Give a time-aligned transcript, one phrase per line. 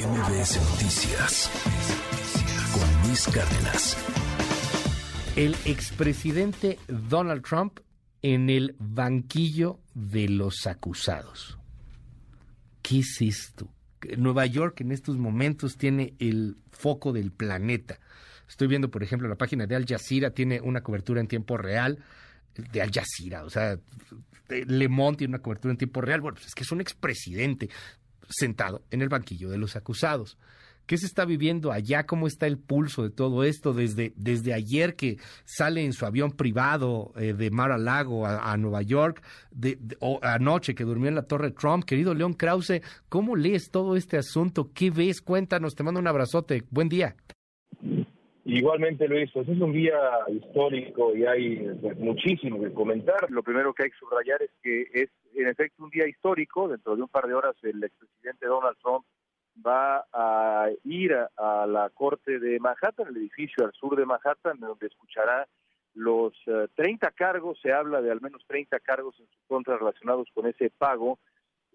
[0.00, 1.50] MBS Noticias
[2.72, 3.98] con Luis Cárdenas.
[5.36, 7.80] El expresidente Donald Trump
[8.22, 11.58] en el banquillo de los acusados.
[12.80, 13.68] ¿Qué es esto?
[14.16, 18.00] Nueva York en estos momentos tiene el foco del planeta.
[18.48, 21.98] Estoy viendo, por ejemplo, la página de Al Jazeera tiene una cobertura en tiempo real
[22.54, 23.78] de Al Jazeera, o sea,
[24.48, 26.22] Le Monde tiene una cobertura en tiempo real.
[26.22, 27.68] Bueno, pues es que es un expresidente
[28.30, 30.38] sentado en el banquillo de los acusados.
[30.86, 32.04] ¿Qué se está viviendo allá?
[32.04, 36.32] ¿Cómo está el pulso de todo esto desde, desde ayer que sale en su avión
[36.32, 41.14] privado eh, de Mar a Lago a, Nueva York, de, o anoche que durmió en
[41.14, 41.84] la Torre Trump?
[41.84, 44.72] Querido León Krause, ¿cómo lees todo este asunto?
[44.74, 45.20] ¿Qué ves?
[45.20, 46.64] Cuéntanos, te mando un abrazote.
[46.70, 47.14] Buen día.
[48.52, 49.96] Igualmente, Luis, pues es un día
[50.28, 53.30] histórico y hay pues, muchísimo que comentar.
[53.30, 56.66] Lo primero que hay que subrayar es que es, en efecto, un día histórico.
[56.66, 59.06] Dentro de un par de horas, el expresidente Donald Trump
[59.64, 64.88] va a ir a, la corte de Manhattan, el edificio al sur de Manhattan, donde
[64.88, 65.46] escuchará
[65.94, 66.32] los
[66.74, 67.60] 30 eh, cargos.
[67.62, 71.20] Se habla de al menos 30 cargos en su contra relacionados con ese pago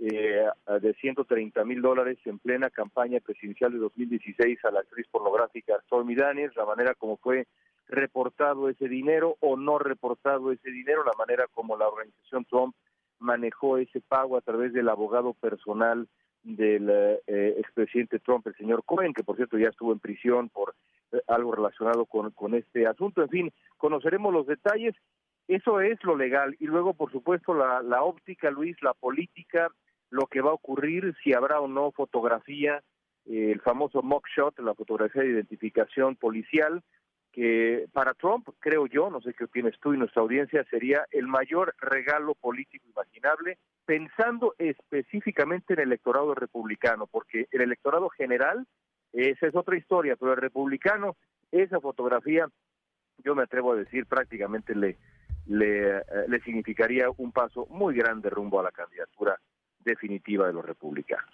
[0.00, 0.46] eh,
[0.80, 6.14] de 130 mil dólares en plena campaña presidencial de 2016 a la actriz pornográfica Stormy
[6.14, 7.46] Daniels, la manera como fue
[7.88, 12.74] reportado ese dinero o no reportado ese dinero, la manera como la organización Trump
[13.18, 16.08] manejó ese pago a través del abogado personal
[16.42, 20.74] del eh, expresidente Trump, el señor Cohen, que por cierto ya estuvo en prisión por
[21.12, 23.22] eh, algo relacionado con, con este asunto.
[23.22, 24.94] En fin, conoceremos los detalles.
[25.48, 26.54] Eso es lo legal.
[26.58, 29.70] Y luego, por supuesto, la, la óptica, Luis, la política,
[30.14, 32.84] lo que va a ocurrir, si habrá o no fotografía,
[33.26, 36.84] eh, el famoso mugshot, la fotografía de identificación policial,
[37.32, 41.26] que para Trump, creo yo, no sé qué opinas tú y nuestra audiencia, sería el
[41.26, 48.68] mayor regalo político imaginable, pensando específicamente en el electorado republicano, porque el electorado general,
[49.12, 51.16] esa es otra historia, pero el republicano,
[51.50, 52.46] esa fotografía,
[53.18, 54.96] yo me atrevo a decir, prácticamente le,
[55.46, 59.40] le, eh, le significaría un paso muy grande rumbo a la candidatura
[59.84, 61.30] definitiva de los republicanos.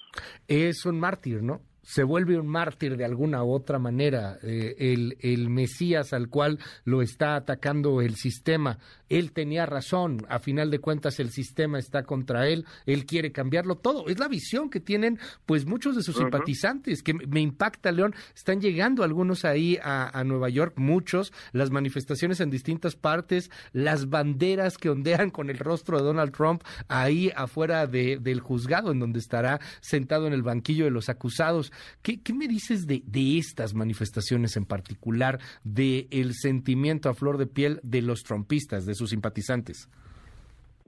[0.49, 1.61] Es un mártir, ¿no?
[1.83, 6.59] Se vuelve un mártir de alguna u otra manera, eh, el, el, Mesías al cual
[6.85, 8.79] lo está atacando el sistema.
[9.09, 13.77] Él tenía razón, a final de cuentas el sistema está contra él, él quiere cambiarlo
[13.77, 14.09] todo.
[14.09, 18.61] Es la visión que tienen pues muchos de sus simpatizantes, que me impacta, León, están
[18.61, 24.79] llegando algunos ahí a, a, Nueva York, muchos, las manifestaciones en distintas partes, las banderas
[24.79, 29.19] que ondean con el rostro de Donald Trump ahí afuera de, del juzgado en donde
[29.19, 31.70] estará sentado en el banquillo de los acusados.
[32.03, 33.03] ¿Qué, me dices de,
[33.39, 38.95] estas manifestaciones en particular, del el sentimiento a flor de piel de los trompistas, de
[38.95, 39.89] sus simpatizantes?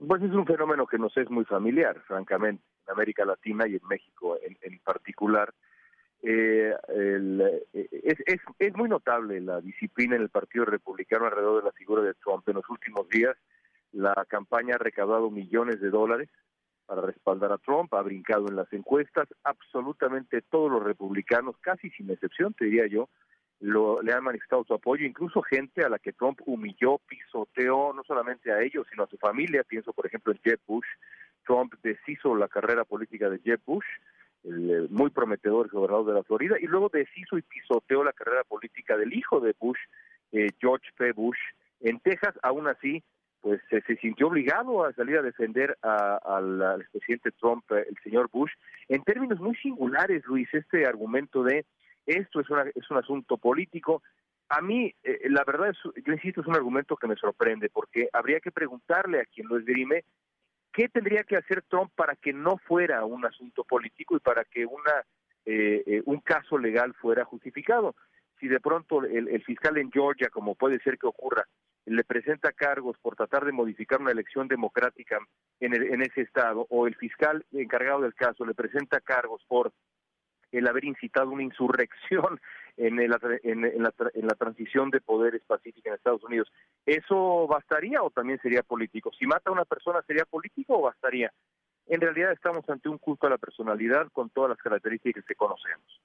[0.05, 3.87] Pues es un fenómeno que nos es muy familiar, francamente, en América Latina y en
[3.87, 5.53] México en, particular.
[6.21, 6.73] Eh,
[7.73, 12.01] es, es, es, muy notable la disciplina en el Partido Republicano alrededor de la figura
[12.01, 12.47] de Trump.
[12.47, 13.35] En los últimos días,
[13.91, 16.29] la campaña ha recaudado millones de dólares
[16.85, 22.09] para respaldar a Trump, ha brincado en las encuestas, absolutamente todos los republicanos, casi sin
[22.09, 23.09] excepción, te diría yo,
[23.59, 28.03] lo, le han manifestado su apoyo, incluso gente a la que Trump humilló, pisoteó, no
[28.03, 30.87] solamente a ellos, sino a su familia, pienso por ejemplo en Jeb Bush,
[31.45, 33.85] Trump deshizo la carrera política de Jeb Bush,
[34.43, 38.43] el eh, muy prometedor gobernador de la Florida, y luego deshizo y pisoteó la carrera
[38.43, 39.79] política del hijo de Bush,
[40.33, 41.13] eh, George P.
[41.13, 41.37] Bush,
[41.79, 43.03] en Texas, aún así,
[43.43, 48.51] pues se, sintió obligado a salir a defender al expresidente Trump, eh, el señor Bush,
[48.87, 51.65] en términos muy singulares, Luis, este argumento de
[52.05, 54.01] esto es, una, es un asunto político.
[54.47, 58.07] A mí, eh, la verdad, es, yo insisto, es un argumento que me sorprende, porque
[58.13, 60.05] habría que preguntarle a quien lo esgrime
[60.71, 64.65] qué tendría que hacer Trump para que no fuera un asunto político y para que
[64.65, 65.03] una
[65.45, 67.93] eh, un caso legal fuera justificado.
[68.39, 71.45] Si de pronto el fiscal en Georgia, como puede ser que ocurra,
[71.85, 75.19] le presenta cargos por tratar de modificar una elección democrática
[75.59, 79.71] en, en ese estado, o el fiscal encargado del caso le presenta cargos por
[80.57, 82.39] el haber incitado una insurrección
[82.77, 86.51] en, en, la, en, la, transición de poderes pacífica en Estados Unidos.
[86.85, 89.11] ¿Eso bastaría o también sería político?
[89.17, 91.31] Si mata a una persona, ¿sería político o bastaría?
[91.87, 96.01] En realidad estamos ante un culto a la personalidad con todas las características que conocemos.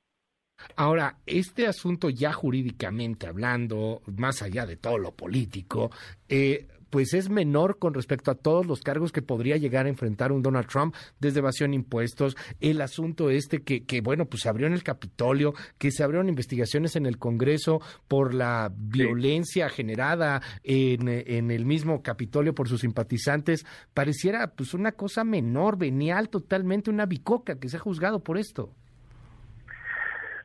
[0.76, 5.90] Ahora, este asunto ya jurídicamente hablando, más allá de todo lo político,
[6.28, 10.32] eh, pues es menor con respecto a todos los cargos que podría llegar a enfrentar
[10.32, 14.48] un Donald Trump desde evasión de impuestos, el asunto este que, que, bueno, pues se
[14.48, 20.40] abrió en el Capitolio, que se abrieron investigaciones en el Congreso por la violencia generada
[20.62, 26.90] en, en, el mismo Capitolio por sus simpatizantes, pareciera pues una cosa menor, venial totalmente,
[26.90, 28.72] una bicoca que se ha juzgado por esto.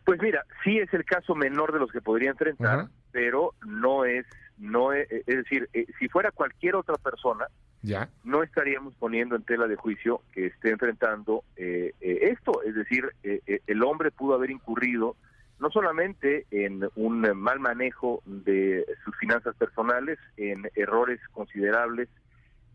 [0.05, 4.25] Pues mira, sí es el caso menor de los que podría enfrentar, pero no es,
[4.57, 7.45] no es, es decir, eh, si fuera cualquier otra persona,
[7.81, 8.09] ya.
[8.23, 13.09] no estaríamos poniendo en tela de juicio que esté enfrentando eh, eh, esto, es decir,
[13.23, 15.15] el hombre pudo haber incurrido
[15.59, 22.09] no solamente en un mal manejo de sus finanzas personales, en errores considerables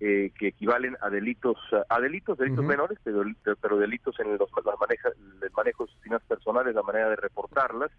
[0.01, 1.57] eh, que equivalen a delitos
[1.89, 3.25] a delitos delitos menores pero,
[3.61, 4.49] pero delitos en los
[4.79, 7.91] maneja, el manejo de sus finanzas personales la manera de reportarlas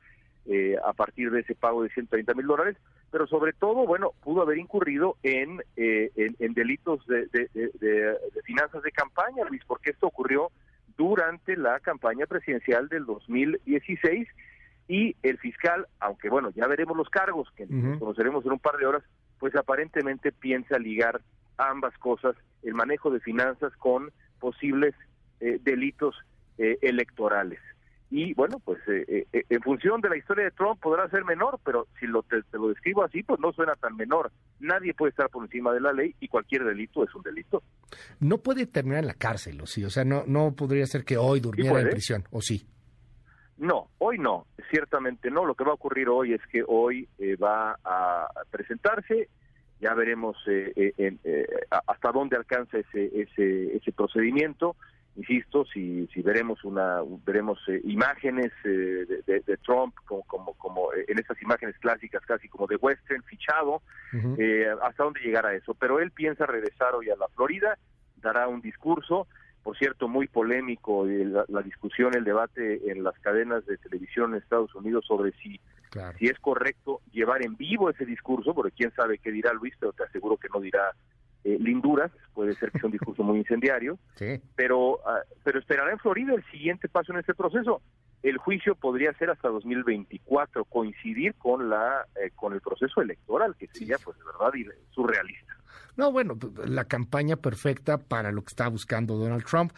[0.46, 2.78] eh, a partir de ese pago de 130 mil dólares
[3.12, 8.92] pero sobre todo bueno pudo haber incurrido en eh, en, delitos de, de, finanzas de
[8.92, 10.52] campaña Luis porque esto ocurrió
[10.98, 14.28] durante la campaña presidencial del 2016
[14.90, 17.68] y el fiscal, aunque bueno, ya veremos los cargos que
[18.00, 19.04] conoceremos en un par de horas,
[19.40, 21.22] pues aparentemente piensa ligar
[21.58, 24.96] ambas cosas, el manejo de finanzas con posibles
[25.40, 26.16] eh, delitos
[26.60, 27.60] eh, electorales.
[28.12, 31.88] Y bueno, pues eh, en función de la historia de Trump podrá ser menor, pero
[32.00, 34.32] si lo te, lo describo así, pues no suena tan menor.
[34.60, 37.62] Nadie puede estar por encima de la ley y cualquier delito es un delito.
[38.20, 41.18] No puede terminar en la cárcel, o sí, o sea, no no podría ser que
[41.18, 42.68] hoy durmiera en prisión, o sí.
[43.58, 45.46] No, hoy no, ciertamente no.
[45.46, 47.08] Lo que va a ocurrir hoy es que hoy
[47.42, 49.30] va a presentarse
[49.80, 51.48] ya veremos eh, eh, eh,
[51.88, 54.76] hasta dónde alcanza ese, ese, ese procedimiento.
[55.20, 61.78] Insisto, si, si veremos una veremos imágenes de, Trump como, como, como en esas imágenes
[61.80, 63.82] clásicas casi como de western fichado,
[64.82, 65.74] hasta dónde llegará eso.
[65.74, 67.78] Pero él piensa regresar hoy a la Florida,
[68.22, 69.28] dará un discurso.
[69.62, 74.42] Por cierto, muy polémico la, la, discusión, el debate en las cadenas de televisión en
[74.42, 75.60] Estados Unidos sobre si,
[76.18, 79.92] si es correcto llevar en vivo ese discurso, porque quién sabe qué dirá Luis, pero
[79.92, 80.94] te aseguro que no dirá
[81.44, 83.98] eh, linduras, puede ser que sea un discurso muy incendiario,
[84.56, 87.82] pero, ah, pero esperará en Florida el siguiente paso en este proceso.
[88.22, 93.68] El juicio podría ser hasta 2024, coincidir con la eh, con el proceso electoral, que
[93.68, 94.52] sería, pues, de verdad,
[94.92, 95.59] surrealista.
[95.98, 99.74] No, bueno, la campaña perfecta para lo que está buscando Donald Trump.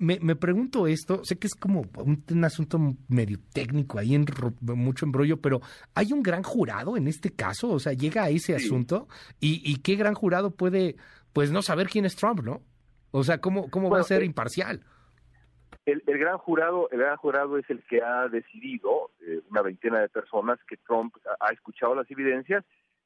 [0.00, 4.26] me, pregunto esto, sé que es como un, asunto medio técnico ahí, en,
[4.60, 5.60] mucho embrollo, pero
[5.94, 7.70] ¿hay un gran jurado en este caso?
[7.70, 9.08] O sea, llega a ese asunto
[9.38, 10.96] y, qué gran jurado puede,
[11.32, 12.62] pues, no saber quién es Trump, ¿no?
[13.12, 14.84] O sea, ¿cómo, cómo va a ser eh, imparcial?
[15.86, 20.08] El, gran jurado, el gran jurado es el que ha decidido, eh, una veintena de
[20.08, 22.64] personas, que Trump ha escuchado las evidencias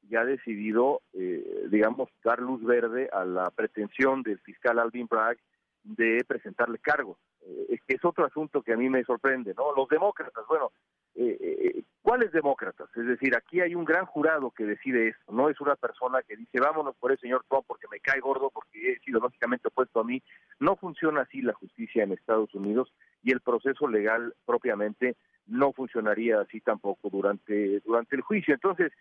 [0.09, 5.37] ya ha decidido, eh, digamos, dar luz verde a la pretensión del fiscal Alvin Bragg
[5.83, 7.17] de presentarle cargos.
[7.41, 9.73] Eh, es otro asunto que a mí me sorprende, ¿no?
[9.75, 10.71] Los demócratas, bueno,
[11.13, 12.89] eh, eh, ¿cuáles demócratas?
[12.95, 16.35] Es decir, aquí hay un gran jurado que decide esto, no es una persona que
[16.35, 19.99] dice vámonos por el señor Trump porque me cae gordo, porque he sido lógicamente opuesto
[19.99, 20.21] a mí.
[20.59, 22.91] No funciona así la justicia en Estados Unidos
[23.23, 25.15] y el proceso legal propiamente
[25.47, 28.53] no funcionaría así tampoco durante, durante el juicio.
[28.53, 28.91] Entonces,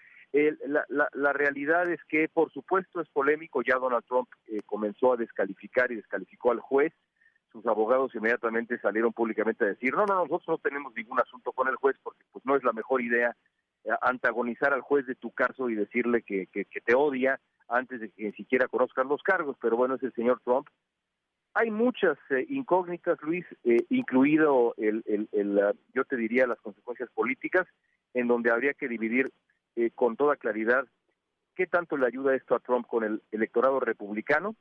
[0.66, 3.62] la, la, realidad es que, por supuesto, es polémico.
[3.62, 6.92] Ya Donald Trump eh, comenzó a descalificar y descalificó al juez.
[7.52, 11.68] Sus abogados inmediatamente salieron públicamente a decir, no, no, nosotros no tenemos ningún asunto con
[11.68, 13.36] el juez porque pues no es la mejor idea
[13.84, 17.38] eh, antagonizar al juez de tu caso y decirle que, que, te odia
[17.68, 19.56] antes de que ni siquiera conozcan los cargos.
[19.60, 20.66] Pero bueno, es el señor Trump.
[21.54, 23.46] Hay muchas eh, incógnitas, Luis,
[23.88, 27.66] incluido el, el, el yo te diría, las consecuencias políticas,
[28.14, 29.30] en donde habría que dividir
[29.76, 30.86] eh, con toda claridad
[31.56, 34.54] qué tanto le ayuda esto a Trump con el electorado republicano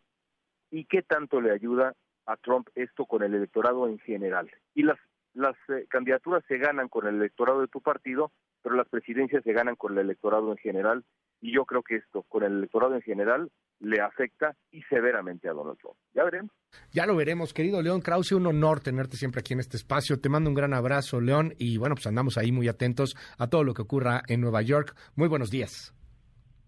[0.72, 1.96] y qué tanto le ayuda
[2.26, 4.50] a Trump esto con el electorado en general.
[4.74, 4.98] Y las,
[5.34, 8.32] las eh, candidaturas se ganan con el electorado de tu partido,
[8.64, 11.04] pero las presidencias se ganan con el electorado en general.
[11.42, 13.52] Y yo creo que esto, con el electorado en general,
[13.84, 15.98] le afecta y severamente a Donald Trump.
[16.16, 16.52] Ya veremos.
[16.92, 20.20] Ya lo veremos, querido León Krause, un honor tenerte siempre aquí en este espacio.
[20.20, 23.63] Te mando un gran abrazo, León, y bueno, pues andamos ahí muy atentos a todo
[23.63, 24.96] lo que ocurra en Nueva York.
[25.16, 25.94] Muy buenos días.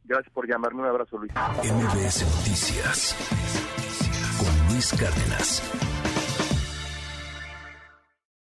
[0.04, 0.82] Gracias por llamarme.
[0.82, 1.32] Un abrazo, Luis.
[1.34, 3.16] MBS Noticias
[4.38, 6.15] con Luis Cárdenas.